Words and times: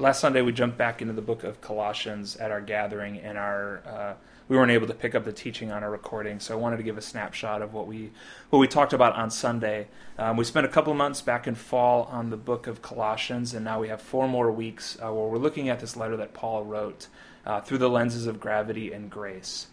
last 0.00 0.20
Sunday 0.20 0.40
we 0.40 0.52
jumped 0.52 0.78
back 0.78 1.02
into 1.02 1.12
the 1.12 1.22
book 1.22 1.44
of 1.44 1.60
Colossians 1.60 2.36
at 2.36 2.50
our 2.50 2.60
gathering, 2.60 3.18
and 3.18 3.36
our 3.36 3.82
uh, 3.86 4.14
we 4.48 4.56
weren't 4.56 4.72
able 4.72 4.86
to 4.86 4.94
pick 4.94 5.14
up 5.14 5.24
the 5.24 5.32
teaching 5.32 5.70
on 5.70 5.84
our 5.84 5.90
recording, 5.90 6.40
so 6.40 6.54
I 6.54 6.56
wanted 6.56 6.78
to 6.78 6.82
give 6.82 6.98
a 6.98 7.02
snapshot 7.02 7.62
of 7.62 7.74
what 7.74 7.86
we 7.86 8.10
what 8.48 8.58
we 8.58 8.66
talked 8.66 8.92
about 8.92 9.14
on 9.14 9.30
Sunday. 9.30 9.88
Um, 10.18 10.36
we 10.36 10.44
spent 10.44 10.66
a 10.66 10.70
couple 10.70 10.94
months 10.94 11.20
back 11.20 11.46
in 11.46 11.54
fall 11.54 12.04
on 12.04 12.30
the 12.30 12.36
book 12.36 12.66
of 12.66 12.82
Colossians, 12.82 13.52
and 13.52 13.64
now 13.64 13.78
we 13.78 13.88
have 13.88 14.00
four 14.00 14.26
more 14.26 14.50
weeks 14.50 14.96
uh, 15.02 15.12
where 15.12 15.26
we're 15.26 15.38
looking 15.38 15.68
at 15.68 15.80
this 15.80 15.96
letter 15.96 16.16
that 16.16 16.32
Paul 16.32 16.64
wrote 16.64 17.08
uh, 17.44 17.60
through 17.60 17.78
the 17.78 17.90
lenses 17.90 18.26
of 18.26 18.40
gravity 18.40 18.92
and 18.92 19.10
grace. 19.10 19.66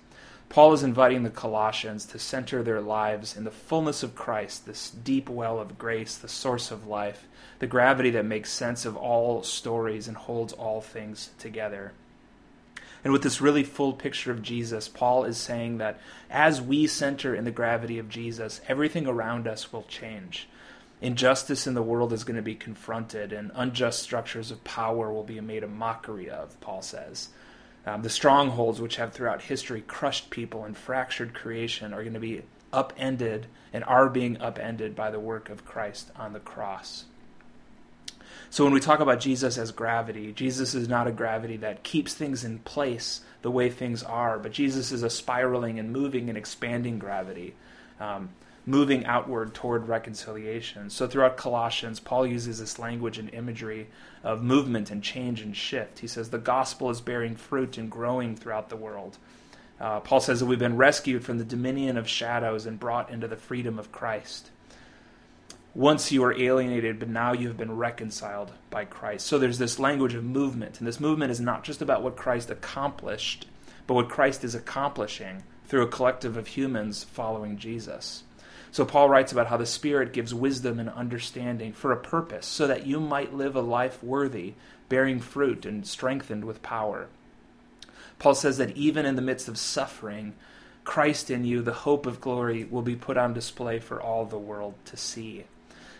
Paul 0.49 0.73
is 0.73 0.83
inviting 0.83 1.23
the 1.23 1.29
Colossians 1.29 2.05
to 2.05 2.19
center 2.19 2.63
their 2.63 2.81
lives 2.81 3.35
in 3.35 3.43
the 3.43 3.51
fullness 3.51 4.01
of 4.01 4.15
Christ, 4.15 4.65
this 4.65 4.89
deep 4.89 5.29
well 5.29 5.59
of 5.59 5.77
grace, 5.77 6.17
the 6.17 6.29
source 6.29 6.71
of 6.71 6.87
life, 6.87 7.27
the 7.59 7.67
gravity 7.67 8.09
that 8.11 8.25
makes 8.25 8.51
sense 8.51 8.85
of 8.85 8.95
all 8.95 9.43
stories 9.43 10.07
and 10.07 10.15
holds 10.15 10.53
all 10.53 10.79
things 10.79 11.31
together. 11.37 11.91
And 13.03 13.13
with 13.13 13.23
this 13.23 13.41
really 13.41 13.63
full 13.63 13.93
picture 13.93 14.31
of 14.31 14.41
Jesus, 14.41 14.87
Paul 14.87 15.23
is 15.25 15.37
saying 15.37 15.77
that 15.77 15.99
as 16.29 16.61
we 16.61 16.87
center 16.87 17.35
in 17.35 17.45
the 17.45 17.51
gravity 17.51 17.99
of 17.99 18.09
Jesus, 18.09 18.61
everything 18.67 19.05
around 19.05 19.47
us 19.47 19.71
will 19.71 19.83
change. 19.83 20.47
Injustice 20.99 21.67
in 21.67 21.75
the 21.75 21.83
world 21.83 22.11
is 22.11 22.23
going 22.23 22.37
to 22.37 22.41
be 22.41 22.55
confronted, 22.55 23.31
and 23.31 23.51
unjust 23.53 24.01
structures 24.01 24.49
of 24.49 24.63
power 24.63 25.13
will 25.13 25.23
be 25.23 25.39
made 25.39 25.63
a 25.63 25.67
mockery 25.67 26.29
of, 26.29 26.59
Paul 26.59 26.81
says. 26.81 27.29
Um, 27.85 28.01
the 28.01 28.09
strongholds 28.09 28.81
which 28.81 28.97
have 28.97 29.13
throughout 29.13 29.43
history 29.43 29.81
crushed 29.81 30.29
people 30.29 30.65
and 30.65 30.75
fractured 30.75 31.33
creation 31.33 31.93
are 31.93 32.01
going 32.03 32.13
to 32.13 32.19
be 32.19 32.43
upended 32.73 33.47
and 33.71 33.83
are 33.85 34.09
being 34.09 34.41
upended 34.41 34.95
by 34.95 35.09
the 35.09 35.19
work 35.19 35.49
of 35.49 35.65
Christ 35.65 36.11
on 36.15 36.33
the 36.33 36.39
cross. 36.39 37.05
So 38.49 38.63
when 38.63 38.73
we 38.73 38.79
talk 38.79 38.99
about 38.99 39.19
Jesus 39.19 39.57
as 39.57 39.71
gravity, 39.71 40.31
Jesus 40.31 40.73
is 40.73 40.87
not 40.87 41.07
a 41.07 41.11
gravity 41.11 41.57
that 41.57 41.83
keeps 41.83 42.13
things 42.13 42.43
in 42.43 42.59
place 42.59 43.21
the 43.41 43.51
way 43.51 43.69
things 43.69 44.03
are, 44.03 44.39
but 44.39 44.51
Jesus 44.51 44.91
is 44.91 45.03
a 45.03 45.09
spiraling 45.09 45.79
and 45.79 45.91
moving 45.91 46.29
and 46.29 46.37
expanding 46.37 46.97
gravity. 46.97 47.55
Um, 47.99 48.29
moving 48.67 49.05
outward 49.05 49.53
toward 49.53 49.87
reconciliation. 49.87 50.89
So 50.89 51.07
throughout 51.07 51.37
Colossians, 51.37 52.01
Paul 52.01 52.27
uses 52.27 52.59
this 52.59 52.77
language 52.77 53.17
and 53.17 53.33
imagery 53.33 53.87
of 54.23 54.43
movement 54.43 54.91
and 54.91 55.01
change 55.01 55.41
and 55.41 55.55
shift. 55.55 55.99
He 55.99 56.07
says 56.07 56.29
the 56.29 56.37
gospel 56.37 56.89
is 56.89 56.99
bearing 56.99 57.37
fruit 57.37 57.77
and 57.77 57.89
growing 57.89 58.35
throughout 58.35 58.67
the 58.67 58.75
world. 58.75 59.17
Uh, 59.79 60.01
Paul 60.01 60.19
says 60.19 60.41
that 60.41 60.47
we've 60.47 60.59
been 60.59 60.75
rescued 60.75 61.23
from 61.23 61.37
the 61.37 61.45
dominion 61.45 61.95
of 61.95 62.09
shadows 62.09 62.65
and 62.65 62.77
brought 62.77 63.09
into 63.09 63.27
the 63.27 63.37
freedom 63.37 63.79
of 63.79 63.93
Christ. 63.93 64.51
Once 65.73 66.11
you 66.11 66.21
were 66.21 66.37
alienated, 66.37 66.99
but 66.99 67.07
now 67.07 67.31
you 67.31 67.47
have 67.47 67.57
been 67.57 67.77
reconciled 67.77 68.51
by 68.69 68.83
Christ. 68.83 69.27
So 69.27 69.37
there's 69.37 69.59
this 69.59 69.79
language 69.79 70.13
of 70.15 70.25
movement, 70.25 70.79
and 70.79 70.87
this 70.87 70.99
movement 70.99 71.31
is 71.31 71.39
not 71.39 71.63
just 71.63 71.81
about 71.81 72.03
what 72.03 72.17
Christ 72.17 72.49
accomplished, 72.49 73.47
but 73.85 73.93
what 73.93 74.09
Christ 74.09 74.43
is 74.43 74.55
accomplishing 74.55 75.43
through 75.67 75.83
a 75.83 75.87
collective 75.87 76.35
of 76.35 76.47
humans 76.47 77.05
following 77.05 77.57
Jesus. 77.57 78.23
So 78.71 78.85
Paul 78.85 79.09
writes 79.09 79.31
about 79.31 79.47
how 79.47 79.57
the 79.57 79.65
Spirit 79.65 80.13
gives 80.13 80.33
wisdom 80.33 80.79
and 80.79 80.89
understanding 80.89 81.73
for 81.73 81.91
a 81.91 81.97
purpose, 81.97 82.45
so 82.45 82.67
that 82.67 82.85
you 82.85 82.99
might 82.99 83.33
live 83.33 83.55
a 83.55 83.61
life 83.61 84.03
worthy, 84.03 84.53
bearing 84.89 85.19
fruit 85.19 85.65
and 85.65 85.85
strengthened 85.85 86.45
with 86.45 86.61
power. 86.61 87.07
Paul 88.19 88.35
says 88.35 88.57
that 88.57 88.75
even 88.75 89.05
in 89.05 89.15
the 89.15 89.21
midst 89.21 89.47
of 89.47 89.57
suffering, 89.57 90.33
Christ 90.83 91.29
in 91.29 91.43
you, 91.43 91.61
the 91.61 91.73
hope 91.73 92.05
of 92.05 92.21
glory, 92.21 92.63
will 92.63 92.81
be 92.81 92.95
put 92.95 93.17
on 93.17 93.33
display 93.33 93.79
for 93.79 94.01
all 94.01 94.25
the 94.25 94.37
world 94.37 94.73
to 94.85 94.97
see. 94.97 95.45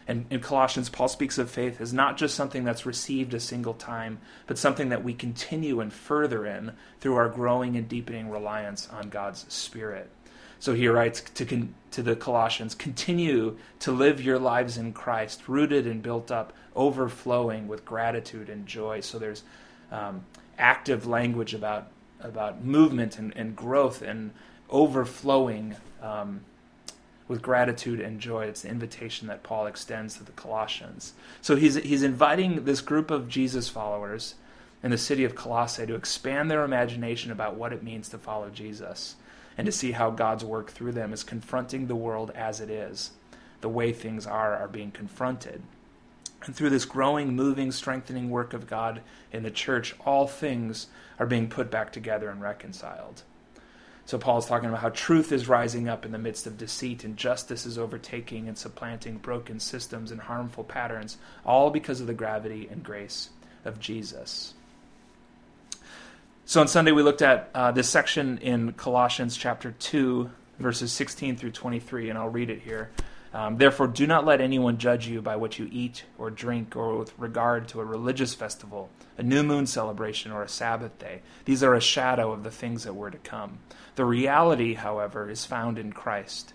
And 0.08 0.26
in 0.30 0.40
Colossians, 0.40 0.88
Paul 0.88 1.10
speaks 1.10 1.38
of 1.38 1.52
faith 1.52 1.82
as 1.82 1.94
not 1.94 2.16
just 2.16 2.36
something 2.36 2.64
that's 2.64 2.86
received 2.86 3.34
a 3.34 3.40
single 3.42 3.74
time, 3.74 4.20
but 4.46 4.58
something 4.58 4.88
that 4.90 5.04
we 5.04 5.14
continue 5.14 5.82
and 5.82 5.92
further 5.92 6.46
in 6.46 6.72
through 7.02 7.16
our 7.16 7.28
growing 7.28 7.76
and 7.76 7.90
deepening 7.90 8.30
reliance 8.30 8.88
on 8.90 9.10
God's 9.10 9.46
Spirit. 9.54 10.10
So 10.60 10.74
he 10.74 10.88
writes 10.88 11.22
to, 11.22 11.46
con- 11.46 11.74
to 11.92 12.02
the 12.02 12.16
Colossians 12.16 12.76
continue 12.76 13.58
to 13.80 13.92
live 13.92 14.22
your 14.22 14.40
lives 14.40 14.78
in 14.78 14.94
Christ, 14.94 15.48
rooted 15.48 15.86
and 15.88 16.02
built 16.02 16.32
up, 16.32 16.54
overflowing 16.76 17.68
with 17.68 17.86
gratitude 17.86 18.50
and 18.50 18.66
joy. 18.66 19.02
So 19.02 19.20
there's 19.20 19.44
um, 19.92 20.26
active 20.58 21.06
language 21.06 21.54
about, 21.54 21.88
about 22.20 22.64
movement 22.64 23.18
and, 23.18 23.36
and 23.36 23.56
growth 23.56 24.02
and 24.02 24.32
overflowing 24.70 25.76
um, 26.02 26.42
with 27.28 27.42
gratitude 27.42 28.00
and 28.00 28.20
joy. 28.20 28.46
It's 28.46 28.62
the 28.62 28.70
invitation 28.70 29.28
that 29.28 29.44
Paul 29.44 29.68
extends 29.68 30.18
to 30.18 30.24
the 30.24 30.32
Colossians. 30.32 31.14
So 31.42 31.56
he's, 31.56 31.76
he's 31.76 32.04
inviting 32.04 32.66
this 32.66 32.82
group 32.82 33.12
of 33.12 33.28
Jesus 33.28 33.70
followers 33.70 34.36
in 34.84 34.92
the 34.92 34.98
city 34.98 35.24
of 35.24 35.36
Colossae 35.36 35.86
to 35.86 35.96
expand 35.96 36.50
their 36.50 36.64
imagination 36.64 37.32
about 37.32 37.56
what 37.56 37.74
it 37.74 37.84
means 37.84 38.10
to 38.10 38.18
follow 38.18 38.50
Jesus 38.50 39.16
and 39.58 39.66
to 39.66 39.72
see 39.72 39.92
how 39.92 40.12
God's 40.12 40.46
work 40.46 40.72
through 40.72 40.92
them 40.92 41.12
is 41.12 41.24
confronting 41.24 41.88
the 41.88 41.96
world 41.96 42.32
as 42.36 42.62
it 42.62 42.70
is. 42.70 43.12
The 43.62 43.70
way 43.70 43.92
things 43.92 44.28
are 44.28 44.56
are 44.56 44.68
being 44.68 44.92
confronted. 44.92 45.64
And 46.46 46.56
through 46.56 46.70
this 46.70 46.86
growing, 46.86 47.36
moving, 47.36 47.72
strengthening 47.72 48.30
work 48.30 48.54
of 48.54 48.68
God 48.68 49.02
in 49.32 49.44
the 49.44 49.52
church, 49.52 49.96
all 50.06 50.28
things 50.28 50.88
are 51.20 51.26
being 51.26 51.50
put 51.50 51.72
back 51.72 51.92
together 51.92 52.30
and 52.30 52.42
reconciled. 52.42 53.24
So 54.06 54.18
Paul 54.18 54.38
is 54.38 54.46
talking 54.46 54.70
about 54.70 54.82
how 54.82 54.90
truth 54.90 55.34
is 55.34 55.50
rising 55.50 55.90
up 55.90 56.06
in 56.06 56.14
the 56.14 56.18
midst 56.18 56.48
of 56.48 56.58
deceit 56.58 57.04
and 57.04 57.18
justice 57.18 57.66
is 57.66 57.78
overtaking 57.78 58.48
and 58.48 58.58
supplanting 58.58 59.18
broken 59.18 59.60
systems 59.60 60.12
and 60.12 60.22
harmful 60.22 60.64
patterns, 60.64 61.18
all 61.46 61.72
because 61.72 62.00
of 62.00 62.08
the 62.08 62.14
gravity 62.14 62.70
and 62.72 62.84
grace 62.84 63.32
of 63.66 63.82
Jesus. 63.82 64.54
So 66.50 66.62
on 66.62 66.70
Sunday, 66.70 66.94
we 66.94 67.04
looked 67.04 67.22
at 67.22 67.50
uh, 67.54 67.74
this 67.74 67.90
section 67.90 68.38
in 68.38 68.72
Colossians 68.72 69.36
chapter 69.36 69.76
2, 69.80 70.30
verses 70.60 70.94
16 70.94 71.36
through 71.36 71.52
23, 71.52 72.10
and 72.10 72.18
I'll 72.18 72.30
read 72.30 72.50
it 72.50 72.62
here. 72.62 72.90
Um, 73.34 73.58
Therefore, 73.58 73.88
do 73.88 74.08
not 74.08 74.24
let 74.24 74.40
anyone 74.40 74.78
judge 74.78 75.10
you 75.10 75.22
by 75.22 75.36
what 75.36 75.60
you 75.60 75.68
eat 75.70 76.06
or 76.18 76.30
drink, 76.30 76.78
or 76.78 77.00
with 77.00 77.12
regard 77.20 77.68
to 77.68 77.82
a 77.82 77.86
religious 77.86 78.34
festival, 78.34 78.90
a 79.18 79.24
new 79.24 79.44
moon 79.44 79.68
celebration, 79.68 80.32
or 80.32 80.42
a 80.42 80.48
Sabbath 80.48 80.98
day. 80.98 81.20
These 81.44 81.64
are 81.64 81.74
a 81.74 81.82
shadow 81.82 82.32
of 82.32 82.44
the 82.44 82.50
things 82.50 82.86
that 82.86 82.94
were 82.94 83.12
to 83.12 83.18
come. 83.18 83.60
The 83.96 84.06
reality, 84.06 84.76
however, 84.76 85.30
is 85.30 85.44
found 85.44 85.78
in 85.78 85.92
Christ. 85.92 86.54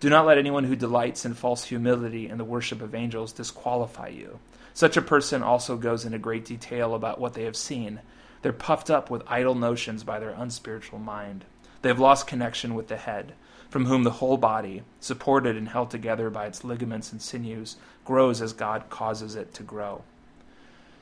Do 0.00 0.10
not 0.10 0.26
let 0.26 0.36
anyone 0.36 0.64
who 0.64 0.76
delights 0.76 1.24
in 1.24 1.32
false 1.32 1.64
humility 1.64 2.26
and 2.26 2.38
the 2.38 2.44
worship 2.44 2.82
of 2.82 2.94
angels 2.94 3.32
disqualify 3.32 4.08
you. 4.08 4.38
Such 4.74 4.98
a 4.98 5.02
person 5.02 5.42
also 5.42 5.78
goes 5.78 6.04
into 6.04 6.18
great 6.18 6.44
detail 6.44 6.94
about 6.94 7.18
what 7.18 7.32
they 7.32 7.44
have 7.44 7.56
seen 7.56 8.00
they're 8.44 8.52
puffed 8.52 8.90
up 8.90 9.08
with 9.08 9.22
idle 9.26 9.54
notions 9.54 10.04
by 10.04 10.18
their 10.18 10.34
unspiritual 10.36 10.98
mind. 10.98 11.46
They 11.80 11.88
have 11.88 11.98
lost 11.98 12.26
connection 12.26 12.74
with 12.74 12.88
the 12.88 12.98
head, 12.98 13.32
from 13.70 13.86
whom 13.86 14.02
the 14.02 14.10
whole 14.10 14.36
body, 14.36 14.82
supported 15.00 15.56
and 15.56 15.70
held 15.70 15.90
together 15.90 16.28
by 16.28 16.44
its 16.44 16.62
ligaments 16.62 17.10
and 17.10 17.22
sinews, 17.22 17.76
grows 18.04 18.42
as 18.42 18.52
God 18.52 18.90
causes 18.90 19.34
it 19.34 19.54
to 19.54 19.62
grow. 19.62 20.04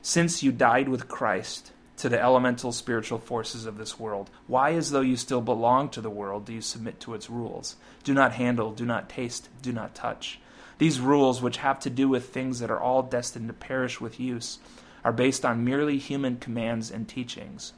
Since 0.01 0.41
you 0.41 0.53
died 0.53 0.87
with 0.87 1.09
Christ 1.09 1.73
to 1.97 2.07
the 2.07 2.21
elemental 2.21 2.71
spiritual 2.71 3.19
forces 3.19 3.65
of 3.65 3.77
this 3.77 3.99
world, 3.99 4.29
why, 4.47 4.71
as 4.71 4.91
though 4.91 5.01
you 5.01 5.17
still 5.17 5.41
belong 5.41 5.89
to 5.89 5.99
the 5.99 6.09
world, 6.09 6.45
do 6.45 6.53
you 6.53 6.61
submit 6.61 7.01
to 7.01 7.13
its 7.13 7.29
rules? 7.29 7.75
Do 8.05 8.13
not 8.13 8.31
handle, 8.31 8.71
do 8.71 8.85
not 8.85 9.09
taste, 9.09 9.49
do 9.61 9.73
not 9.73 9.93
touch. 9.93 10.39
These 10.77 11.01
rules, 11.01 11.41
which 11.41 11.57
have 11.57 11.81
to 11.81 11.89
do 11.89 12.07
with 12.07 12.29
things 12.29 12.61
that 12.61 12.71
are 12.71 12.79
all 12.79 13.03
destined 13.03 13.49
to 13.49 13.53
perish 13.53 13.99
with 13.99 14.17
use, 14.17 14.59
are 15.03 15.13
based 15.13 15.45
on 15.45 15.65
merely 15.65 15.97
human 15.97 16.37
commands 16.37 16.91
and 16.91 17.07
teachings. 17.07 17.73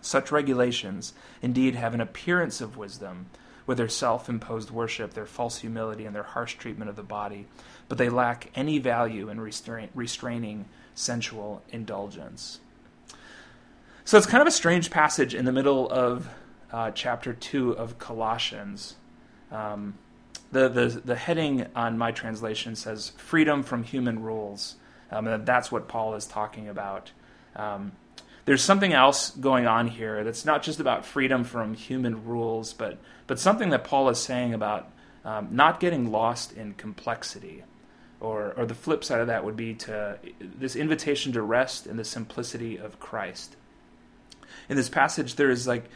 Such 0.00 0.30
regulations 0.30 1.12
indeed 1.42 1.74
have 1.74 1.94
an 1.94 2.00
appearance 2.00 2.60
of 2.60 2.76
wisdom, 2.76 3.26
with 3.66 3.78
their 3.78 3.88
self 3.88 4.28
imposed 4.28 4.70
worship, 4.70 5.14
their 5.14 5.26
false 5.26 5.58
humility, 5.58 6.06
and 6.06 6.14
their 6.14 6.22
harsh 6.22 6.54
treatment 6.54 6.88
of 6.88 6.96
the 6.96 7.02
body, 7.02 7.46
but 7.88 7.98
they 7.98 8.08
lack 8.08 8.50
any 8.54 8.78
value 8.78 9.28
in 9.28 9.40
restrain- 9.40 9.90
restraining 9.94 10.66
sensual 10.94 11.62
indulgence. 11.70 12.60
So 14.04 14.16
it's 14.16 14.26
kind 14.26 14.40
of 14.40 14.46
a 14.46 14.52
strange 14.52 14.90
passage 14.90 15.34
in 15.34 15.44
the 15.44 15.52
middle 15.52 15.90
of 15.90 16.28
uh, 16.72 16.92
chapter 16.92 17.32
2 17.32 17.72
of 17.72 17.98
Colossians. 17.98 18.94
Um, 19.50 19.94
the, 20.52 20.68
the, 20.68 21.02
the 21.04 21.16
heading 21.16 21.66
on 21.74 21.98
my 21.98 22.12
translation 22.12 22.76
says 22.76 23.12
Freedom 23.16 23.64
from 23.64 23.82
Human 23.82 24.22
Rules. 24.22 24.76
Um, 25.10 25.26
and 25.26 25.46
that's 25.46 25.70
what 25.70 25.88
Paul 25.88 26.14
is 26.14 26.26
talking 26.26 26.68
about. 26.68 27.12
Um, 27.54 27.92
there's 28.44 28.62
something 28.62 28.92
else 28.92 29.30
going 29.30 29.66
on 29.66 29.88
here 29.88 30.22
that's 30.22 30.44
not 30.44 30.62
just 30.62 30.78
about 30.78 31.04
freedom 31.04 31.44
from 31.44 31.74
human 31.74 32.24
rules, 32.24 32.72
but 32.72 32.98
but 33.26 33.40
something 33.40 33.70
that 33.70 33.82
Paul 33.84 34.08
is 34.08 34.18
saying 34.18 34.54
about 34.54 34.88
um, 35.24 35.48
not 35.50 35.80
getting 35.80 36.12
lost 36.12 36.52
in 36.52 36.74
complexity, 36.74 37.64
or 38.20 38.54
or 38.56 38.64
the 38.64 38.74
flip 38.74 39.02
side 39.02 39.20
of 39.20 39.26
that 39.26 39.44
would 39.44 39.56
be 39.56 39.74
to 39.74 40.18
this 40.40 40.76
invitation 40.76 41.32
to 41.32 41.42
rest 41.42 41.86
in 41.86 41.96
the 41.96 42.04
simplicity 42.04 42.76
of 42.76 43.00
Christ. 43.00 43.56
In 44.68 44.76
this 44.76 44.88
passage, 44.88 45.34
there 45.34 45.50
is 45.50 45.66
like 45.66 45.90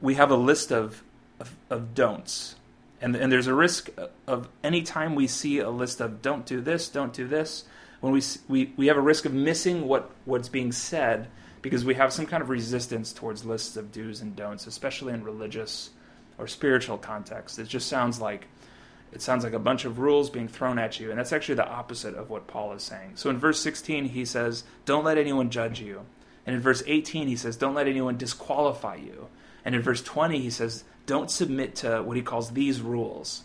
we 0.00 0.14
have 0.14 0.32
a 0.32 0.36
list 0.36 0.72
of 0.72 1.04
of, 1.38 1.54
of 1.70 1.94
don'ts, 1.94 2.56
and 3.00 3.14
and 3.14 3.30
there's 3.30 3.46
a 3.46 3.54
risk 3.54 3.90
of 4.26 4.48
any 4.64 4.82
time 4.82 5.14
we 5.14 5.28
see 5.28 5.60
a 5.60 5.70
list 5.70 6.00
of 6.00 6.20
don't 6.20 6.46
do 6.46 6.60
this, 6.60 6.88
don't 6.88 7.12
do 7.12 7.28
this 7.28 7.64
when 8.00 8.12
we, 8.12 8.22
we, 8.48 8.72
we 8.76 8.86
have 8.86 8.96
a 8.96 9.00
risk 9.00 9.24
of 9.24 9.32
missing 9.32 9.88
what, 9.88 10.10
what's 10.24 10.48
being 10.48 10.72
said 10.72 11.28
because 11.62 11.84
we 11.84 11.94
have 11.94 12.12
some 12.12 12.26
kind 12.26 12.42
of 12.42 12.48
resistance 12.48 13.12
towards 13.12 13.44
lists 13.44 13.76
of 13.76 13.90
do's 13.90 14.20
and 14.20 14.36
don'ts, 14.36 14.66
especially 14.66 15.12
in 15.12 15.24
religious 15.24 15.90
or 16.38 16.46
spiritual 16.46 16.98
contexts. 16.98 17.58
It 17.58 17.68
just 17.68 17.88
sounds 17.88 18.20
like 18.20 18.46
it 19.12 19.22
sounds 19.22 19.44
like 19.44 19.52
a 19.52 19.58
bunch 19.58 19.84
of 19.84 19.98
rules 19.98 20.30
being 20.30 20.48
thrown 20.48 20.78
at 20.78 21.00
you, 21.00 21.10
and 21.10 21.18
that's 21.18 21.32
actually 21.32 21.54
the 21.54 21.68
opposite 21.68 22.14
of 22.14 22.28
what 22.28 22.46
Paul 22.46 22.72
is 22.72 22.82
saying. 22.82 23.12
So 23.14 23.30
in 23.30 23.38
verse 23.38 23.60
16, 23.60 24.06
he 24.06 24.24
says, 24.24 24.64
Don't 24.84 25.04
let 25.04 25.16
anyone 25.16 25.48
judge 25.48 25.80
you. 25.80 26.02
And 26.44 26.54
in 26.54 26.60
verse 26.60 26.82
18, 26.86 27.26
he 27.26 27.36
says, 27.36 27.56
Don't 27.56 27.74
let 27.74 27.88
anyone 27.88 28.16
disqualify 28.16 28.96
you. 28.96 29.28
And 29.64 29.74
in 29.74 29.82
verse 29.82 30.02
20, 30.02 30.40
he 30.40 30.50
says, 30.50 30.84
Don't 31.06 31.30
submit 31.30 31.76
to 31.76 32.02
what 32.02 32.16
he 32.16 32.22
calls 32.22 32.50
these 32.50 32.80
rules. 32.80 33.44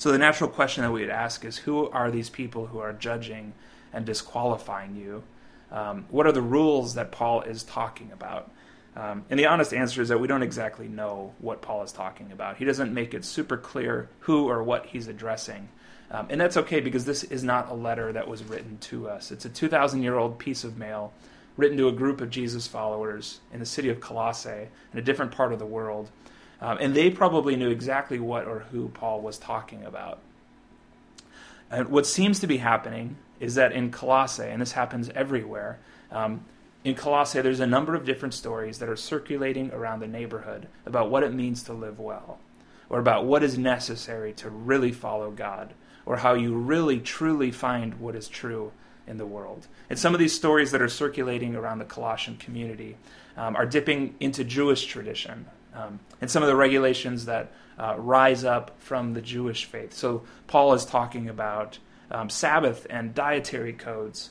So 0.00 0.10
the 0.10 0.16
natural 0.16 0.48
question 0.48 0.82
that 0.82 0.92
we 0.92 1.02
would 1.02 1.10
ask 1.10 1.44
is 1.44 1.58
who 1.58 1.90
are 1.90 2.10
these 2.10 2.30
people 2.30 2.68
who 2.68 2.78
are 2.78 2.94
judging 2.94 3.52
and 3.92 4.06
disqualifying 4.06 4.96
you? 4.96 5.22
Um, 5.70 6.06
what 6.08 6.26
are 6.26 6.32
the 6.32 6.40
rules 6.40 6.94
that 6.94 7.12
Paul 7.12 7.42
is 7.42 7.64
talking 7.64 8.10
about? 8.10 8.50
Um, 8.96 9.26
and 9.28 9.38
the 9.38 9.44
honest 9.44 9.74
answer 9.74 10.00
is 10.00 10.08
that 10.08 10.18
we 10.18 10.26
don't 10.26 10.42
exactly 10.42 10.88
know 10.88 11.34
what 11.38 11.60
Paul 11.60 11.82
is 11.82 11.92
talking 11.92 12.32
about. 12.32 12.56
He 12.56 12.64
doesn't 12.64 12.94
make 12.94 13.12
it 13.12 13.26
super 13.26 13.58
clear 13.58 14.08
who 14.20 14.48
or 14.48 14.62
what 14.62 14.86
he's 14.86 15.06
addressing. 15.06 15.68
Um, 16.10 16.28
and 16.30 16.40
that's 16.40 16.56
okay 16.56 16.80
because 16.80 17.04
this 17.04 17.22
is 17.24 17.44
not 17.44 17.68
a 17.68 17.74
letter 17.74 18.10
that 18.10 18.26
was 18.26 18.42
written 18.42 18.78
to 18.78 19.06
us. 19.06 19.30
It's 19.30 19.44
a 19.44 19.50
2,000 19.50 20.02
year 20.02 20.16
old 20.16 20.38
piece 20.38 20.64
of 20.64 20.78
mail 20.78 21.12
written 21.58 21.76
to 21.76 21.88
a 21.88 21.92
group 21.92 22.22
of 22.22 22.30
Jesus 22.30 22.66
followers 22.66 23.40
in 23.52 23.60
the 23.60 23.66
city 23.66 23.90
of 23.90 24.00
Colossae 24.00 24.68
in 24.94 24.98
a 24.98 25.02
different 25.02 25.32
part 25.32 25.52
of 25.52 25.58
the 25.58 25.66
world. 25.66 26.08
Um, 26.60 26.78
and 26.80 26.94
they 26.94 27.10
probably 27.10 27.56
knew 27.56 27.70
exactly 27.70 28.18
what 28.18 28.46
or 28.46 28.60
who 28.70 28.88
Paul 28.88 29.22
was 29.22 29.38
talking 29.38 29.84
about. 29.84 30.18
And 31.70 31.88
what 31.88 32.06
seems 32.06 32.40
to 32.40 32.46
be 32.46 32.58
happening 32.58 33.16
is 33.38 33.54
that 33.54 33.72
in 33.72 33.90
Colossae, 33.90 34.44
and 34.44 34.60
this 34.60 34.72
happens 34.72 35.08
everywhere, 35.10 35.78
um, 36.10 36.44
in 36.84 36.94
Colossae, 36.94 37.40
there's 37.40 37.60
a 37.60 37.66
number 37.66 37.94
of 37.94 38.04
different 38.04 38.34
stories 38.34 38.78
that 38.78 38.88
are 38.88 38.96
circulating 38.96 39.70
around 39.72 40.00
the 40.00 40.06
neighborhood 40.06 40.66
about 40.86 41.10
what 41.10 41.22
it 41.22 41.32
means 41.32 41.62
to 41.64 41.72
live 41.72 41.98
well, 41.98 42.38
or 42.88 42.98
about 42.98 43.24
what 43.24 43.42
is 43.42 43.56
necessary 43.56 44.32
to 44.34 44.50
really 44.50 44.92
follow 44.92 45.30
God, 45.30 45.74
or 46.06 46.16
how 46.16 46.34
you 46.34 46.54
really 46.54 46.98
truly 46.98 47.50
find 47.50 48.00
what 48.00 48.16
is 48.16 48.28
true 48.28 48.72
in 49.06 49.18
the 49.18 49.26
world. 49.26 49.66
And 49.88 49.98
some 49.98 50.14
of 50.14 50.20
these 50.20 50.34
stories 50.34 50.70
that 50.72 50.82
are 50.82 50.88
circulating 50.88 51.54
around 51.54 51.78
the 51.78 51.84
Colossian 51.84 52.36
community 52.36 52.96
um, 53.36 53.56
are 53.56 53.66
dipping 53.66 54.14
into 54.18 54.42
Jewish 54.42 54.86
tradition 54.86 55.46
um, 55.74 56.00
and 56.20 56.30
some 56.30 56.42
of 56.42 56.48
the 56.48 56.56
regulations 56.56 57.26
that 57.26 57.52
uh, 57.78 57.94
rise 57.96 58.44
up 58.44 58.78
from 58.78 59.14
the 59.14 59.22
Jewish 59.22 59.64
faith. 59.64 59.94
So 59.94 60.22
Paul 60.46 60.74
is 60.74 60.84
talking 60.84 61.28
about 61.28 61.78
um, 62.10 62.28
Sabbath 62.28 62.86
and 62.90 63.14
dietary 63.14 63.72
codes. 63.72 64.30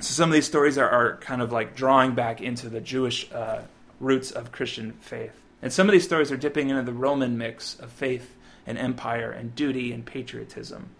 So 0.00 0.12
some 0.12 0.28
of 0.28 0.34
these 0.34 0.46
stories 0.46 0.78
are, 0.78 0.88
are 0.88 1.16
kind 1.16 1.42
of 1.42 1.50
like 1.50 1.74
drawing 1.74 2.14
back 2.14 2.40
into 2.40 2.68
the 2.68 2.80
Jewish 2.80 3.30
uh, 3.32 3.62
roots 4.00 4.30
of 4.30 4.52
Christian 4.52 4.92
faith. 5.00 5.40
And 5.62 5.72
some 5.72 5.88
of 5.88 5.92
these 5.92 6.04
stories 6.04 6.30
are 6.30 6.36
dipping 6.36 6.68
into 6.68 6.82
the 6.82 6.92
Roman 6.92 7.36
mix 7.38 7.78
of 7.80 7.90
faith 7.90 8.34
and 8.66 8.78
empire 8.78 9.30
and 9.30 9.54
duty 9.54 9.92
and 9.92 10.04
patriotism. 10.04 10.90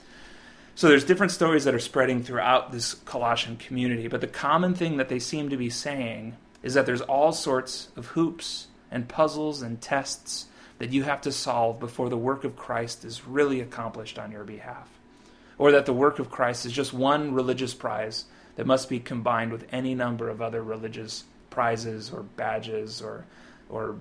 So 0.74 0.88
there's 0.88 1.04
different 1.04 1.32
stories 1.32 1.64
that 1.64 1.74
are 1.74 1.80
spreading 1.80 2.22
throughout 2.22 2.72
this 2.72 2.94
Colossian 2.94 3.56
community, 3.56 4.08
but 4.08 4.20
the 4.20 4.26
common 4.28 4.74
thing 4.74 4.96
that 4.96 5.08
they 5.08 5.18
seem 5.18 5.50
to 5.50 5.56
be 5.56 5.70
saying 5.70 6.36
is 6.68 6.74
that 6.74 6.84
there's 6.84 7.00
all 7.00 7.32
sorts 7.32 7.88
of 7.96 8.08
hoops 8.08 8.66
and 8.90 9.08
puzzles 9.08 9.62
and 9.62 9.80
tests 9.80 10.44
that 10.76 10.92
you 10.92 11.02
have 11.02 11.22
to 11.22 11.32
solve 11.32 11.80
before 11.80 12.10
the 12.10 12.18
work 12.18 12.44
of 12.44 12.56
Christ 12.56 13.06
is 13.06 13.26
really 13.26 13.62
accomplished 13.62 14.18
on 14.18 14.30
your 14.30 14.44
behalf. 14.44 14.86
Or 15.56 15.72
that 15.72 15.86
the 15.86 15.94
work 15.94 16.18
of 16.18 16.28
Christ 16.28 16.66
is 16.66 16.72
just 16.72 16.92
one 16.92 17.32
religious 17.32 17.72
prize 17.72 18.26
that 18.56 18.66
must 18.66 18.90
be 18.90 19.00
combined 19.00 19.50
with 19.50 19.66
any 19.72 19.94
number 19.94 20.28
of 20.28 20.42
other 20.42 20.62
religious 20.62 21.24
prizes 21.48 22.10
or 22.12 22.22
badges 22.22 23.00
or, 23.00 23.24
or 23.70 23.96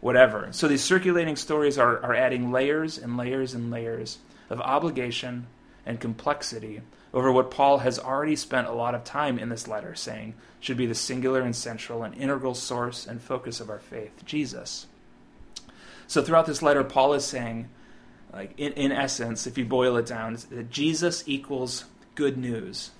whatever. 0.00 0.48
So 0.50 0.66
these 0.66 0.82
circulating 0.82 1.36
stories 1.36 1.78
are, 1.78 2.02
are 2.02 2.16
adding 2.16 2.50
layers 2.50 2.98
and 2.98 3.16
layers 3.16 3.54
and 3.54 3.70
layers 3.70 4.18
of 4.50 4.60
obligation 4.60 5.46
and 5.86 6.00
complexity 6.00 6.80
over 7.12 7.32
what 7.32 7.50
Paul 7.50 7.78
has 7.78 7.98
already 7.98 8.36
spent 8.36 8.66
a 8.66 8.72
lot 8.72 8.94
of 8.94 9.04
time 9.04 9.38
in 9.38 9.48
this 9.48 9.66
letter 9.66 9.94
saying 9.94 10.34
should 10.60 10.76
be 10.76 10.86
the 10.86 10.94
singular 10.94 11.40
and 11.40 11.54
central 11.54 12.02
and 12.02 12.14
integral 12.14 12.54
source 12.54 13.06
and 13.06 13.20
focus 13.20 13.60
of 13.60 13.70
our 13.70 13.78
faith, 13.78 14.24
Jesus. 14.24 14.86
So 16.06 16.22
throughout 16.22 16.46
this 16.46 16.62
letter, 16.62 16.84
Paul 16.84 17.14
is 17.14 17.24
saying, 17.24 17.68
like 18.32 18.54
in, 18.58 18.72
in 18.72 18.92
essence, 18.92 19.46
if 19.46 19.56
you 19.56 19.64
boil 19.64 19.96
it 19.96 20.06
down, 20.06 20.36
that 20.50 20.70
Jesus 20.70 21.24
equals 21.26 21.84
good 22.14 22.36
news. 22.36 22.90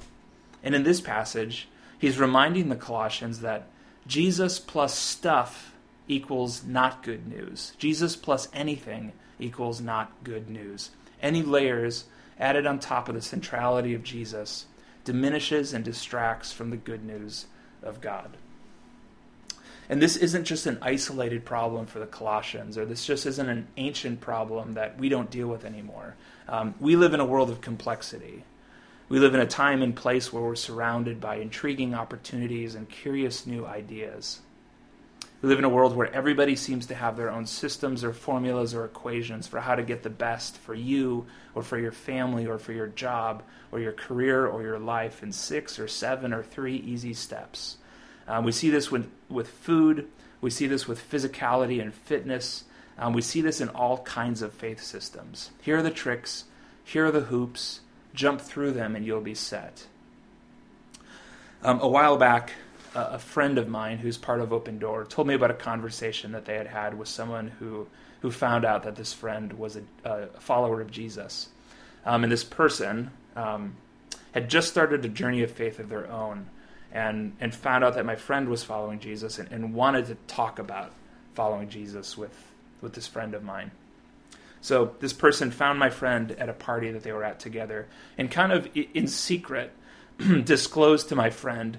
And 0.62 0.74
in 0.74 0.82
this 0.82 1.00
passage, 1.00 1.68
he's 1.98 2.18
reminding 2.18 2.68
the 2.68 2.76
Colossians 2.76 3.40
that 3.40 3.68
Jesus 4.06 4.58
plus 4.58 4.94
stuff 4.94 5.74
equals 6.06 6.64
not 6.64 7.02
good 7.02 7.26
news. 7.26 7.72
Jesus 7.78 8.16
plus 8.16 8.48
anything 8.52 9.12
equals 9.38 9.80
not 9.80 10.12
good 10.24 10.48
news. 10.48 10.90
Any 11.20 11.42
layers 11.42 12.04
added 12.38 12.66
on 12.66 12.78
top 12.78 13.08
of 13.08 13.14
the 13.14 13.22
centrality 13.22 13.94
of 13.94 14.02
Jesus 14.02 14.66
diminishes 15.04 15.72
and 15.72 15.84
distracts 15.84 16.52
from 16.52 16.70
the 16.70 16.76
good 16.76 17.04
news 17.04 17.46
of 17.82 18.00
God. 18.00 18.36
And 19.88 20.02
this 20.02 20.16
isn't 20.16 20.44
just 20.44 20.66
an 20.66 20.78
isolated 20.82 21.46
problem 21.46 21.86
for 21.86 21.98
the 21.98 22.06
Colossians, 22.06 22.76
or 22.76 22.84
this 22.84 23.06
just 23.06 23.24
isn't 23.24 23.48
an 23.48 23.68
ancient 23.78 24.20
problem 24.20 24.74
that 24.74 24.98
we 24.98 25.08
don't 25.08 25.30
deal 25.30 25.48
with 25.48 25.64
anymore. 25.64 26.14
Um, 26.46 26.74
we 26.78 26.94
live 26.96 27.14
in 27.14 27.20
a 27.20 27.24
world 27.24 27.48
of 27.48 27.62
complexity. 27.62 28.44
We 29.08 29.18
live 29.18 29.34
in 29.34 29.40
a 29.40 29.46
time 29.46 29.80
and 29.80 29.96
place 29.96 30.30
where 30.30 30.42
we're 30.42 30.56
surrounded 30.56 31.20
by 31.20 31.36
intriguing 31.36 31.94
opportunities 31.94 32.74
and 32.74 32.88
curious 32.88 33.46
new 33.46 33.64
ideas. 33.64 34.40
We 35.40 35.48
live 35.48 35.60
in 35.60 35.64
a 35.64 35.68
world 35.68 35.94
where 35.94 36.12
everybody 36.12 36.56
seems 36.56 36.86
to 36.86 36.96
have 36.96 37.16
their 37.16 37.30
own 37.30 37.46
systems 37.46 38.02
or 38.02 38.12
formulas 38.12 38.74
or 38.74 38.84
equations 38.84 39.46
for 39.46 39.60
how 39.60 39.76
to 39.76 39.84
get 39.84 40.02
the 40.02 40.10
best 40.10 40.56
for 40.56 40.74
you 40.74 41.26
or 41.54 41.62
for 41.62 41.78
your 41.78 41.92
family 41.92 42.46
or 42.46 42.58
for 42.58 42.72
your 42.72 42.88
job 42.88 43.44
or 43.70 43.78
your 43.78 43.92
career 43.92 44.46
or 44.46 44.62
your 44.62 44.80
life 44.80 45.22
in 45.22 45.30
six 45.30 45.78
or 45.78 45.86
seven 45.86 46.32
or 46.32 46.42
three 46.42 46.76
easy 46.76 47.14
steps. 47.14 47.76
Um, 48.26 48.44
we 48.44 48.50
see 48.50 48.68
this 48.68 48.90
with, 48.90 49.08
with 49.28 49.48
food, 49.48 50.08
we 50.40 50.50
see 50.50 50.66
this 50.66 50.88
with 50.88 51.08
physicality 51.08 51.80
and 51.80 51.94
fitness. 51.94 52.64
Um, 52.98 53.12
we 53.12 53.22
see 53.22 53.40
this 53.40 53.60
in 53.60 53.68
all 53.68 53.98
kinds 53.98 54.42
of 54.42 54.52
faith 54.52 54.82
systems. 54.82 55.52
Here 55.62 55.78
are 55.78 55.82
the 55.82 55.90
tricks, 55.90 56.44
here 56.82 57.06
are 57.06 57.12
the 57.12 57.20
hoops, 57.20 57.80
jump 58.12 58.40
through 58.40 58.72
them 58.72 58.96
and 58.96 59.06
you'll 59.06 59.20
be 59.20 59.34
set. 59.36 59.86
Um, 61.62 61.80
a 61.80 61.88
while 61.88 62.16
back, 62.16 62.52
a 63.12 63.18
friend 63.18 63.58
of 63.58 63.68
mine 63.68 63.98
who's 63.98 64.18
part 64.18 64.40
of 64.40 64.52
Open 64.52 64.78
Door 64.78 65.06
told 65.06 65.28
me 65.28 65.34
about 65.34 65.50
a 65.50 65.54
conversation 65.54 66.32
that 66.32 66.44
they 66.44 66.54
had 66.54 66.66
had 66.66 66.98
with 66.98 67.08
someone 67.08 67.48
who 67.58 67.86
who 68.20 68.30
found 68.30 68.64
out 68.64 68.82
that 68.82 68.96
this 68.96 69.12
friend 69.12 69.52
was 69.52 69.76
a, 69.76 69.82
a 70.04 70.26
follower 70.40 70.80
of 70.80 70.90
Jesus, 70.90 71.48
um, 72.04 72.24
and 72.24 72.32
this 72.32 72.42
person 72.42 73.10
um, 73.36 73.76
had 74.32 74.50
just 74.50 74.68
started 74.68 75.04
a 75.04 75.08
journey 75.08 75.42
of 75.42 75.50
faith 75.50 75.78
of 75.78 75.88
their 75.88 76.10
own, 76.10 76.46
and 76.92 77.36
and 77.40 77.54
found 77.54 77.84
out 77.84 77.94
that 77.94 78.06
my 78.06 78.16
friend 78.16 78.48
was 78.48 78.64
following 78.64 78.98
Jesus 78.98 79.38
and, 79.38 79.50
and 79.52 79.74
wanted 79.74 80.06
to 80.06 80.16
talk 80.26 80.58
about 80.58 80.92
following 81.34 81.68
Jesus 81.68 82.16
with 82.16 82.36
with 82.80 82.94
this 82.94 83.06
friend 83.06 83.34
of 83.34 83.42
mine. 83.42 83.70
So 84.60 84.96
this 84.98 85.12
person 85.12 85.50
found 85.50 85.78
my 85.78 85.90
friend 85.90 86.32
at 86.32 86.48
a 86.48 86.52
party 86.52 86.90
that 86.90 87.02
they 87.02 87.12
were 87.12 87.24
at 87.24 87.38
together, 87.38 87.86
and 88.16 88.30
kind 88.30 88.52
of 88.52 88.68
in 88.74 89.06
secret 89.06 89.72
disclosed 90.44 91.08
to 91.10 91.16
my 91.16 91.30
friend 91.30 91.78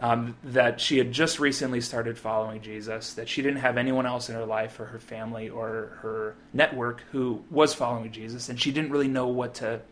um, 0.00 0.34
that 0.42 0.80
she 0.80 0.96
had 0.96 1.12
just 1.12 1.38
recently 1.38 1.80
started 1.82 2.18
following 2.18 2.62
Jesus, 2.62 3.12
that 3.14 3.28
she 3.28 3.42
didn't 3.42 3.60
have 3.60 3.76
anyone 3.76 4.06
else 4.06 4.30
in 4.30 4.34
her 4.34 4.46
life 4.46 4.80
or 4.80 4.86
her 4.86 4.98
family 4.98 5.50
or 5.50 5.98
her 6.00 6.34
network 6.54 7.02
who 7.12 7.44
was 7.50 7.74
following 7.74 8.10
Jesus, 8.10 8.48
and 8.48 8.58
she 8.58 8.72
didn't 8.72 8.90
really 8.90 9.08
know 9.08 9.28
what 9.28 9.54
to 9.56 9.82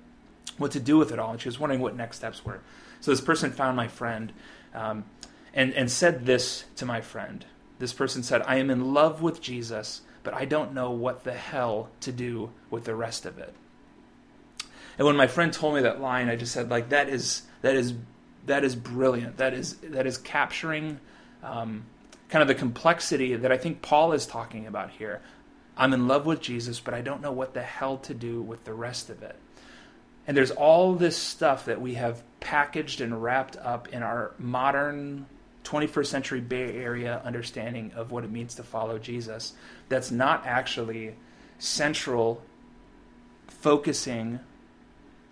what 0.57 0.73
to 0.73 0.81
do 0.81 0.97
with 0.97 1.13
it 1.13 1.19
all, 1.19 1.31
and 1.31 1.41
she 1.41 1.47
was 1.47 1.61
wondering 1.61 1.81
what 1.81 1.95
next 1.95 2.17
steps 2.17 2.45
were. 2.45 2.61
So 3.01 3.11
this 3.11 3.21
person 3.21 3.53
found 3.53 3.77
my 3.77 3.87
friend 3.87 4.33
um, 4.75 5.05
and 5.53 5.75
and 5.75 5.91
said 5.91 6.25
this 6.25 6.65
to 6.77 6.87
my 6.87 7.03
friend. 7.03 7.45
This 7.79 7.93
person 7.93 8.23
said, 8.23 8.43
"I 8.47 8.57
am 8.57 8.71
in 8.71 8.95
love 8.95 9.21
with 9.21 9.43
Jesus, 9.43 10.01
but 10.23 10.33
I 10.33 10.47
don't 10.47 10.73
know 10.73 10.91
what 10.91 11.25
the 11.25 11.35
hell 11.35 11.91
to 12.01 12.13
do 12.13 12.51
with 12.71 12.85
the 12.85 12.95
rest 12.95 13.27
of 13.27 13.39
it." 13.39 13.53
And 14.97 15.07
when 15.07 15.17
my 15.17 15.27
friend 15.27 15.53
told 15.53 15.75
me 15.75 15.83
that 15.83 16.01
line, 16.01 16.31
I 16.31 16.37
just 16.37 16.53
said, 16.53 16.71
"Like 16.71 16.89
that 16.89 17.11
is 17.11 17.43
that 17.61 17.77
is 17.77 17.93
that 18.49 18.65
is 18.65 18.75
brilliant. 18.75 19.39
That 19.39 19.55
is 19.55 19.75
that 19.77 20.07
is 20.07 20.19
capturing 20.19 20.99
um, 21.43 21.85
kind 22.29 22.43
of 22.43 22.49
the 22.49 22.55
complexity 22.55 23.35
that 23.37 23.53
I 23.53 23.57
think 23.57 23.83
Paul 23.83 24.13
is 24.13 24.27
talking 24.27 24.67
about 24.67 24.91
here. 24.91 25.21
I'm 25.77 25.93
in 25.93 26.09
love 26.09 26.27
with 26.27 26.41
Jesus, 26.41 26.81
but 26.81 26.93
I 26.93 27.01
don't 27.01 27.23
know 27.23 27.33
what 27.33 27.55
the 27.55 27.63
hell 27.63 27.99
to 27.99 28.15
do 28.15 28.43
with 28.43 28.65
the 28.65 28.75
rest 28.75 29.11
of 29.11 29.23
it. 29.23 29.37
And 30.27 30.37
there's 30.37 30.51
all 30.51 30.95
this 30.95 31.17
stuff 31.17 31.65
that 31.67 31.81
we 31.81 31.95
have 31.95 32.23
packaged 32.41 33.01
and 33.01 33.23
wrapped 33.23 33.57
up 33.57 33.89
in 33.89 34.03
our 34.03 34.33
modern 34.39 35.27
21st 35.65 36.07
century 36.07 36.41
Bay 36.41 36.77
Area 36.77 37.23
understanding 37.25 37.93
of 37.95 38.11
what 38.11 38.25
it 38.25 38.31
means 38.31 38.55
to 38.57 38.63
follow 38.63 38.99
Jesus 38.99 39.53
that's 39.89 40.11
not 40.11 40.47
actually 40.47 41.15
central, 41.59 42.43
focusing, 43.47 44.41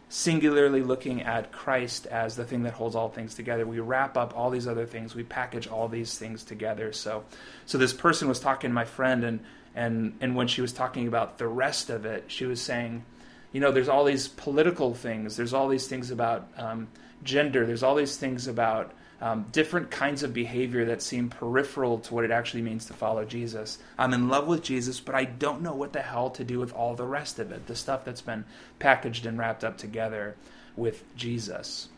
singularly 0.09 0.83
looking 0.83 1.23
at 1.23 1.51
Christ 1.51 2.07
as 2.07 2.37
the 2.37 2.45
thing 2.45 2.63
that 2.63 2.75
holds 2.75 2.95
all 2.95 3.09
things 3.09 3.35
together, 3.35 3.67
we 3.67 3.81
wrap 3.81 4.17
up 4.17 4.37
all 4.37 4.51
these 4.51 4.69
other 4.69 4.87
things, 4.87 5.15
we 5.15 5.25
package 5.25 5.67
all 5.67 5.89
these 5.89 6.17
things 6.17 6.45
together. 6.45 6.93
So, 6.93 7.25
so 7.67 7.77
this 7.79 7.93
person 7.93 8.29
was 8.29 8.39
talking 8.39 8.71
to 8.71 8.75
my 8.75 8.85
friend, 8.85 9.25
and 9.25 9.41
and 9.75 10.17
and 10.21 10.37
when 10.37 10.47
she 10.47 10.61
was 10.63 10.73
talking 10.73 11.09
about 11.09 11.39
the 11.39 11.49
rest 11.49 11.91
of 11.91 12.07
it, 12.07 12.25
she 12.29 12.47
was 12.47 12.61
saying, 12.61 13.05
you 13.53 13.61
know, 13.61 13.73
there's 13.73 13.89
all 13.89 14.05
these 14.05 14.29
political 14.29 14.95
things, 14.95 15.37
there's 15.37 15.53
all 15.53 15.69
these 15.69 15.89
things 15.89 16.11
about 16.11 16.49
um, 16.57 16.89
gender, 17.23 17.67
there's 17.67 17.83
all 17.83 17.97
these 17.97 18.17
things 18.17 18.47
about 18.47 18.93
um, 19.21 19.47
different 19.53 19.91
kinds 19.91 20.23
of 20.23 20.35
behavior 20.35 20.85
that 20.87 21.01
seem 21.01 21.31
peripheral 21.31 21.99
to 22.01 22.15
what 22.15 22.25
it 22.25 22.31
actually 22.31 22.63
means 22.63 22.87
to 22.87 22.93
follow 22.93 23.25
Jesus. 23.25 23.79
I'm 23.99 24.13
in 24.13 24.29
love 24.29 24.47
with 24.47 24.63
Jesus, 24.63 25.01
but 25.01 25.15
I 25.15 25.25
don't 25.25 25.63
know 25.63 25.75
what 25.75 25.93
the 25.93 26.03
hell 26.03 26.31
to 26.31 26.45
do 26.45 26.59
with 26.59 26.73
all 26.75 26.95
the 26.95 27.07
rest 27.07 27.39
of 27.39 27.51
it, 27.51 27.67
the 27.67 27.77
stuff 27.77 28.05
that's 28.05 28.21
been 28.21 28.45
packaged 28.79 29.25
and 29.25 29.39
wrapped 29.39 29.65
up 29.65 29.79
together 29.79 30.37
with 30.77 31.03
Jesus. 31.17 31.89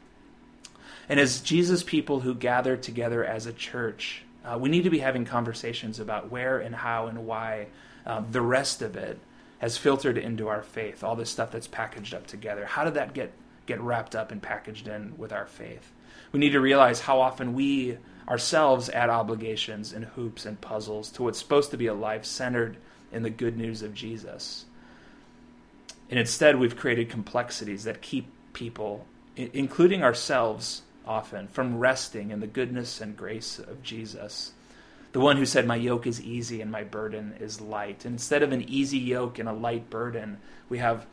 And 1.08 1.18
as 1.18 1.40
Jesus 1.40 1.82
people 1.82 2.20
who 2.20 2.34
gather 2.34 2.76
together 2.76 3.24
as 3.24 3.46
a 3.46 3.52
church, 3.52 4.22
uh, 4.44 4.58
we 4.58 4.68
need 4.68 4.84
to 4.84 4.90
be 4.90 4.98
having 4.98 5.24
conversations 5.24 5.98
about 5.98 6.30
where 6.30 6.58
and 6.58 6.74
how 6.74 7.06
and 7.06 7.26
why 7.26 7.66
um, 8.06 8.26
the 8.30 8.40
rest 8.40 8.82
of 8.82 8.96
it 8.96 9.18
has 9.58 9.76
filtered 9.76 10.16
into 10.16 10.48
our 10.48 10.62
faith, 10.62 11.02
all 11.02 11.16
this 11.16 11.30
stuff 11.30 11.50
that's 11.50 11.66
packaged 11.66 12.14
up 12.14 12.26
together. 12.26 12.64
How 12.64 12.84
did 12.84 12.94
that 12.94 13.12
get, 13.12 13.32
get 13.68 13.80
wrapped 13.80 14.16
up 14.16 14.32
and 14.32 14.42
packaged 14.42 14.88
in 14.88 15.14
with 15.16 15.32
our 15.32 15.46
faith? 15.46 15.92
we 16.32 16.40
need 16.40 16.50
to 16.50 16.60
realize 16.60 17.00
how 17.00 17.20
often 17.20 17.54
we 17.54 17.98
ourselves 18.28 18.90
add 18.90 19.08
obligations 19.08 19.92
and 19.92 20.04
hoops 20.04 20.44
and 20.44 20.60
puzzles 20.60 21.10
to 21.10 21.22
what's 21.22 21.38
supposed 21.38 21.70
to 21.70 21.76
be 21.76 21.86
a 21.86 21.94
life 21.94 22.24
centered 22.24 22.76
in 23.10 23.22
the 23.22 23.30
good 23.30 23.56
news 23.56 23.82
of 23.82 23.94
Jesus. 23.94 24.66
And 26.10 26.18
instead, 26.18 26.58
we've 26.58 26.76
created 26.76 27.08
complexities 27.08 27.84
that 27.84 28.02
keep 28.02 28.30
people, 28.52 29.06
including 29.36 30.02
ourselves 30.02 30.82
often, 31.06 31.48
from 31.48 31.78
resting 31.78 32.30
in 32.30 32.40
the 32.40 32.46
goodness 32.46 33.00
and 33.00 33.16
grace 33.16 33.58
of 33.58 33.82
Jesus. 33.82 34.52
The 35.12 35.20
one 35.20 35.38
who 35.38 35.46
said, 35.46 35.66
My 35.66 35.76
yoke 35.76 36.06
is 36.06 36.20
easy 36.20 36.60
and 36.60 36.70
my 36.70 36.84
burden 36.84 37.34
is 37.40 37.62
light. 37.62 38.04
And 38.04 38.14
instead 38.14 38.42
of 38.42 38.52
an 38.52 38.62
easy 38.68 38.98
yoke 38.98 39.38
and 39.38 39.48
a 39.48 39.54
light 39.54 39.88
burden, 39.88 40.38
we 40.68 40.78
have 40.78 41.06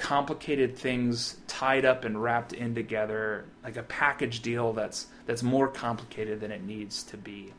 complicated 0.00 0.76
things 0.76 1.36
tied 1.46 1.84
up 1.84 2.04
and 2.04 2.20
wrapped 2.20 2.54
in 2.54 2.74
together 2.74 3.44
like 3.62 3.76
a 3.76 3.82
package 3.82 4.40
deal 4.40 4.72
that's 4.72 5.06
that's 5.26 5.42
more 5.42 5.68
complicated 5.68 6.40
than 6.40 6.50
it 6.50 6.64
needs 6.64 7.02
to 7.04 7.16
be. 7.16 7.52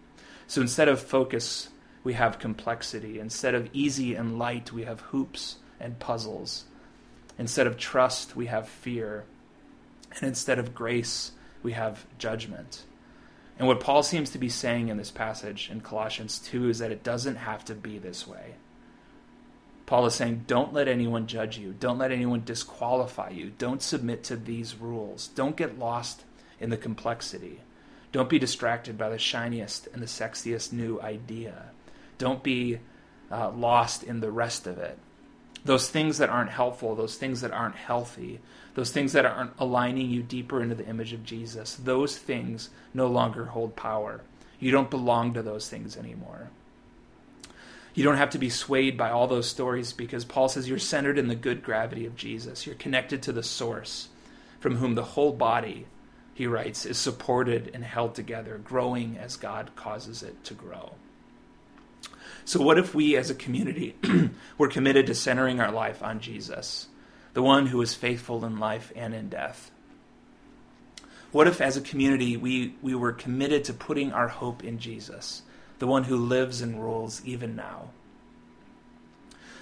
So 0.47 0.59
instead 0.59 0.89
of 0.89 0.99
focus, 0.99 1.69
we 2.03 2.13
have 2.13 2.39
complexity. 2.39 3.19
Instead 3.19 3.53
of 3.53 3.69
easy 3.71 4.15
and 4.15 4.39
light, 4.39 4.73
we 4.73 4.83
have 4.83 4.99
hoops 4.99 5.57
and 5.79 5.99
puzzles. 5.99 6.65
Instead 7.37 7.67
of 7.67 7.77
trust, 7.77 8.35
we 8.35 8.47
have 8.47 8.67
fear. 8.67 9.23
And 10.15 10.23
instead 10.23 10.59
of 10.59 10.75
grace, 10.75 11.31
we 11.63 11.71
have 11.73 12.05
judgment. 12.17 12.83
And 13.59 13.67
what 13.67 13.79
Paul 13.79 14.01
seems 14.01 14.31
to 14.31 14.39
be 14.39 14.49
saying 14.49 14.87
in 14.87 14.97
this 14.97 15.11
passage 15.11 15.69
in 15.71 15.81
Colossians 15.81 16.39
2 16.39 16.69
is 16.69 16.79
that 16.79 16.91
it 16.91 17.03
doesn't 17.03 17.35
have 17.35 17.63
to 17.65 17.75
be 17.75 17.99
this 17.99 18.27
way. 18.27 18.55
Paul 19.91 20.05
is 20.05 20.15
saying, 20.15 20.45
don't 20.47 20.71
let 20.71 20.87
anyone 20.87 21.27
judge 21.27 21.57
you. 21.57 21.75
Don't 21.77 21.97
let 21.97 22.13
anyone 22.13 22.43
disqualify 22.45 23.31
you. 23.31 23.51
Don't 23.57 23.81
submit 23.81 24.23
to 24.23 24.37
these 24.37 24.73
rules. 24.73 25.27
Don't 25.27 25.57
get 25.57 25.77
lost 25.77 26.23
in 26.61 26.69
the 26.69 26.77
complexity. 26.77 27.59
Don't 28.13 28.29
be 28.29 28.39
distracted 28.39 28.97
by 28.97 29.09
the 29.09 29.19
shiniest 29.19 29.89
and 29.91 30.01
the 30.01 30.05
sexiest 30.05 30.71
new 30.71 31.01
idea. 31.01 31.71
Don't 32.17 32.41
be 32.41 32.79
uh, 33.29 33.51
lost 33.51 34.01
in 34.01 34.21
the 34.21 34.31
rest 34.31 34.65
of 34.65 34.77
it. 34.77 34.97
Those 35.65 35.89
things 35.89 36.19
that 36.19 36.29
aren't 36.29 36.51
helpful, 36.51 36.95
those 36.95 37.17
things 37.17 37.41
that 37.41 37.51
aren't 37.51 37.75
healthy, 37.75 38.39
those 38.75 38.91
things 38.91 39.11
that 39.11 39.25
aren't 39.25 39.59
aligning 39.59 40.09
you 40.09 40.23
deeper 40.23 40.63
into 40.63 40.75
the 40.75 40.87
image 40.87 41.11
of 41.11 41.25
Jesus, 41.25 41.75
those 41.75 42.17
things 42.17 42.69
no 42.93 43.07
longer 43.07 43.43
hold 43.43 43.75
power. 43.75 44.21
You 44.57 44.71
don't 44.71 44.89
belong 44.89 45.33
to 45.33 45.41
those 45.41 45.67
things 45.67 45.97
anymore. 45.97 46.49
You 47.93 48.03
don't 48.03 48.17
have 48.17 48.29
to 48.31 48.37
be 48.37 48.49
swayed 48.49 48.97
by 48.97 49.09
all 49.09 49.27
those 49.27 49.49
stories 49.49 49.91
because 49.91 50.23
Paul 50.23 50.47
says 50.47 50.69
you're 50.69 50.79
centered 50.79 51.17
in 51.17 51.27
the 51.27 51.35
good 51.35 51.61
gravity 51.63 52.05
of 52.05 52.15
Jesus. 52.15 52.65
You're 52.65 52.75
connected 52.75 53.21
to 53.23 53.33
the 53.33 53.43
source 53.43 54.07
from 54.59 54.77
whom 54.77 54.95
the 54.95 55.03
whole 55.03 55.33
body, 55.33 55.87
he 56.33 56.47
writes, 56.47 56.85
is 56.85 56.97
supported 56.97 57.71
and 57.73 57.83
held 57.83 58.15
together, 58.15 58.57
growing 58.57 59.17
as 59.17 59.35
God 59.35 59.71
causes 59.75 60.23
it 60.23 60.43
to 60.45 60.53
grow. 60.53 60.93
So, 62.45 62.61
what 62.61 62.77
if 62.77 62.95
we 62.95 63.17
as 63.17 63.29
a 63.29 63.35
community 63.35 63.95
were 64.57 64.67
committed 64.67 65.07
to 65.07 65.15
centering 65.15 65.59
our 65.59 65.71
life 65.71 66.01
on 66.01 66.19
Jesus, 66.19 66.87
the 67.33 67.43
one 67.43 67.67
who 67.67 67.81
is 67.81 67.93
faithful 67.93 68.45
in 68.45 68.57
life 68.57 68.91
and 68.95 69.13
in 69.13 69.29
death? 69.29 69.71
What 71.31 71.47
if, 71.47 71.61
as 71.61 71.77
a 71.77 71.81
community, 71.81 72.35
we, 72.35 72.75
we 72.81 72.93
were 72.93 73.13
committed 73.13 73.63
to 73.65 73.73
putting 73.73 74.11
our 74.11 74.27
hope 74.27 74.63
in 74.63 74.79
Jesus? 74.79 75.43
The 75.81 75.87
one 75.87 76.03
who 76.03 76.15
lives 76.15 76.61
and 76.61 76.79
rules 76.79 77.25
even 77.25 77.55
now. 77.55 77.89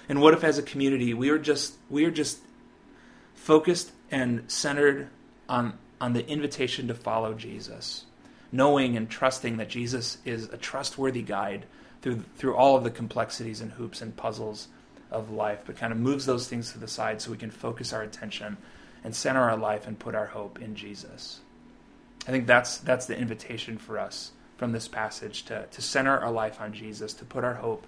And 0.06 0.20
what 0.20 0.34
if 0.34 0.44
as 0.44 0.58
a 0.58 0.62
community 0.62 1.14
we 1.14 1.30
are 1.30 1.38
just 1.38 1.76
we 1.88 2.04
are 2.04 2.10
just 2.10 2.40
focused 3.34 3.90
and 4.10 4.44
centered 4.52 5.08
on 5.48 5.78
on 5.98 6.12
the 6.12 6.28
invitation 6.28 6.88
to 6.88 6.94
follow 6.94 7.32
Jesus, 7.32 8.04
knowing 8.52 8.98
and 8.98 9.08
trusting 9.08 9.56
that 9.56 9.70
Jesus 9.70 10.18
is 10.26 10.44
a 10.44 10.58
trustworthy 10.58 11.22
guide 11.22 11.64
through 12.02 12.22
through 12.36 12.54
all 12.54 12.76
of 12.76 12.84
the 12.84 12.90
complexities 12.90 13.62
and 13.62 13.72
hoops 13.72 14.02
and 14.02 14.14
puzzles 14.14 14.68
of 15.10 15.30
life, 15.30 15.60
but 15.64 15.78
kind 15.78 15.90
of 15.90 15.98
moves 15.98 16.26
those 16.26 16.46
things 16.46 16.70
to 16.72 16.78
the 16.78 16.86
side 16.86 17.22
so 17.22 17.30
we 17.30 17.38
can 17.38 17.50
focus 17.50 17.94
our 17.94 18.02
attention 18.02 18.58
and 19.02 19.16
center 19.16 19.40
our 19.40 19.56
life 19.56 19.86
and 19.86 19.98
put 19.98 20.14
our 20.14 20.26
hope 20.26 20.60
in 20.60 20.74
Jesus. 20.74 21.40
I 22.28 22.30
think 22.30 22.46
that's 22.46 22.76
that's 22.76 23.06
the 23.06 23.16
invitation 23.16 23.78
for 23.78 23.98
us 23.98 24.32
from 24.60 24.72
this 24.72 24.88
passage 24.88 25.44
to, 25.44 25.64
to 25.70 25.80
center 25.80 26.18
our 26.18 26.30
life 26.30 26.60
on 26.60 26.74
Jesus, 26.74 27.14
to 27.14 27.24
put 27.24 27.44
our 27.44 27.54
hope 27.54 27.86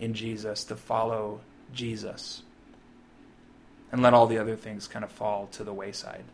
in 0.00 0.14
Jesus, 0.14 0.64
to 0.64 0.74
follow 0.74 1.38
Jesus, 1.72 2.42
and 3.92 4.02
let 4.02 4.14
all 4.14 4.26
the 4.26 4.38
other 4.38 4.56
things 4.56 4.88
kind 4.88 5.04
of 5.04 5.12
fall 5.12 5.46
to 5.52 5.62
the 5.62 5.72
wayside. 5.72 6.24